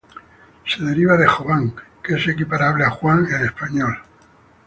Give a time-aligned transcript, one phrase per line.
[0.65, 4.01] Se deriva de Jovan, que es equiparable a "Juan" en español.